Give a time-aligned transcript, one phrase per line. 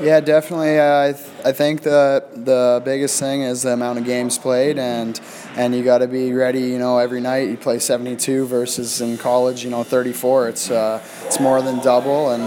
[0.00, 0.78] Yeah, definitely.
[0.78, 4.78] Uh, I, th- I think the the biggest thing is the amount of games played,
[4.78, 5.18] and
[5.56, 6.60] and you got to be ready.
[6.60, 10.50] You know, every night you play 72 versus in college, you know, 34.
[10.50, 12.42] It's uh, it's more than double, and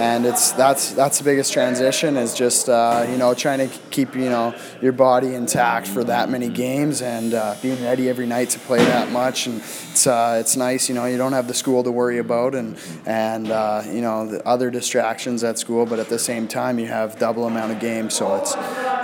[0.00, 4.14] and it's that's that's the biggest transition is just uh, you know trying to keep
[4.14, 8.48] you know your body intact for that many games and uh, being ready every night
[8.50, 9.46] to play that much.
[9.46, 12.54] And it's uh, it's nice you know you don't have the school to worry about
[12.54, 16.78] and and uh, you know the other distractions at school but at the same time
[16.78, 18.14] you have double amount of games.
[18.14, 18.54] So it's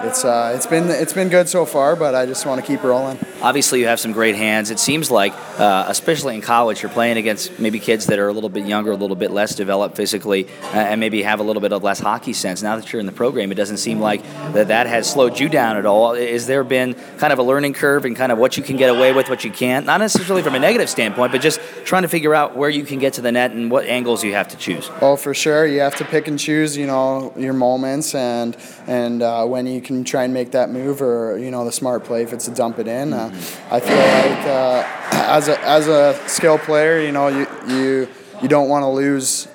[0.04, 2.82] it's uh, it's been it's been good so far but I just want to keep
[2.82, 3.18] rolling.
[3.42, 4.70] Obviously, you have some great hands.
[4.70, 8.32] It seems like, uh, especially in college, you're playing against maybe kids that are a
[8.32, 11.60] little bit younger, a little bit less developed physically, uh, and maybe have a little
[11.60, 12.62] bit of less hockey sense.
[12.62, 14.22] Now that you're in the program, it doesn't seem like
[14.54, 16.14] that, that has slowed you down at all.
[16.14, 18.88] Is there been kind of a learning curve and kind of what you can get
[18.88, 19.84] away with, what you can't?
[19.84, 22.98] Not necessarily from a negative standpoint, but just trying to figure out where you can
[22.98, 24.90] get to the net and what angles you have to choose.
[25.02, 25.66] Oh, for sure.
[25.66, 29.80] You have to pick and choose, you know, your moments and and uh, when you
[29.86, 32.54] can try and make that move or you know the smart play if it's a
[32.54, 33.12] dump it in.
[33.12, 33.28] Uh,
[33.70, 38.08] I feel like uh, as a as a skill player, you know, you you
[38.42, 39.48] you don't want to lose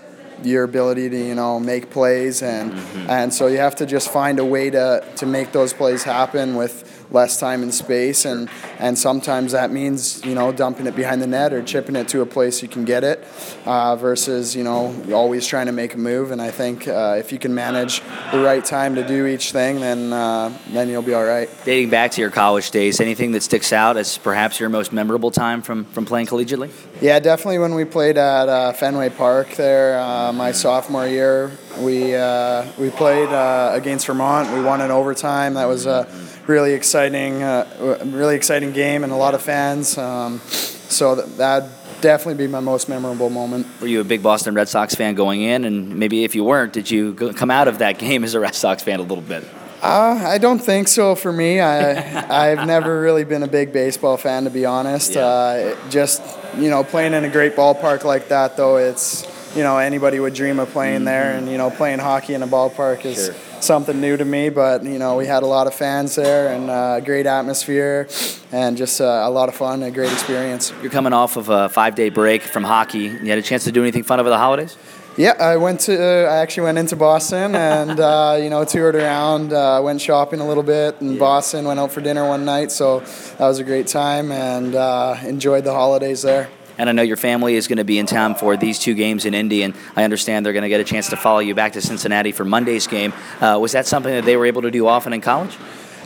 [0.44, 3.09] your ability to you know make plays and mm-hmm.
[3.09, 6.55] and so you have to just find a way to to make those plays happen
[6.55, 11.22] with less time and space and and sometimes that means you know dumping it behind
[11.22, 13.23] the net or chipping it to a place you can get it
[13.66, 17.32] uh, versus you know always trying to make a move and I think uh, if
[17.32, 18.02] you can manage
[18.32, 21.50] the right time to do each thing then uh, then you'll be all right.
[21.66, 25.32] Dating back to your college days, anything that sticks out as perhaps your most memorable
[25.32, 26.72] time from from playing collegiately?
[27.02, 31.52] Yeah, definitely when we played at uh, Fenway Park there uh, my sophomore year.
[31.80, 33.30] We uh, we played
[33.75, 34.52] against Vermont.
[34.53, 35.55] We won in overtime.
[35.55, 36.08] That was a
[36.47, 39.97] really exciting, uh, really exciting game and a lot of fans.
[39.97, 41.69] Um, so that that
[42.02, 43.67] definitely be my most memorable moment.
[43.80, 46.73] Were you a big Boston Red Sox fan going in, and maybe if you weren't,
[46.73, 49.44] did you come out of that game as a Red Sox fan a little bit?
[49.81, 51.59] Uh, I don't think so for me.
[51.59, 55.14] I, I've never really been a big baseball fan, to be honest.
[55.14, 55.25] Yeah.
[55.25, 56.21] Uh, just,
[56.58, 59.26] you know, playing in a great ballpark like that, though, it's,
[59.56, 61.06] you know, anybody would dream of playing mm-hmm.
[61.06, 61.38] there.
[61.38, 63.36] And, you know, playing hockey in a ballpark is sure.
[63.62, 64.50] something new to me.
[64.50, 68.08] But, you know, we had a lot of fans there and a uh, great atmosphere
[68.52, 70.73] and just uh, a lot of fun, a great experience.
[70.82, 73.00] You're coming off of a five day break from hockey.
[73.00, 74.78] You had a chance to do anything fun over the holidays?
[75.17, 76.02] Yeah, I went to.
[76.02, 79.52] Uh, I actually went into Boston and uh, you know toured around.
[79.52, 81.20] Uh, went shopping a little bit in yeah.
[81.20, 81.66] Boston.
[81.66, 85.66] Went out for dinner one night, so that was a great time and uh, enjoyed
[85.66, 86.50] the holidays there.
[86.81, 89.25] And I know your family is going to be in town for these two games
[89.25, 91.73] in Indy, and I understand they're going to get a chance to follow you back
[91.73, 93.14] to Cincinnati for Monday's game.
[93.39, 95.55] Uh, was that something that they were able to do often in college?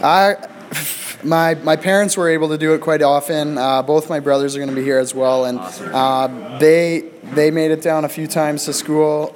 [0.04, 0.36] I
[1.24, 3.58] my my parents were able to do it quite often.
[3.58, 7.52] Uh, both my brothers are going to be here as well, and uh, they they
[7.52, 9.34] made it down a few times to school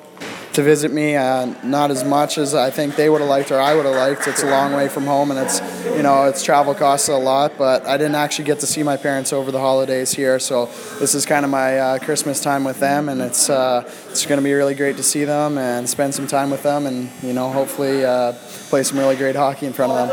[0.59, 1.16] to visit me.
[1.16, 3.96] Uh, not as much as I think they would have liked or I would have
[3.96, 4.28] liked.
[4.28, 5.62] It's a long way from home, and it's
[5.96, 7.53] you know it's travel costs a lot.
[7.58, 10.66] But I didn't actually get to see my parents over the holidays here, so
[11.00, 14.38] this is kind of my uh, Christmas time with them, and it's uh, it's going
[14.38, 17.34] to be really great to see them and spend some time with them, and you
[17.34, 18.34] know hopefully uh,
[18.70, 20.08] play some really great hockey in front of them.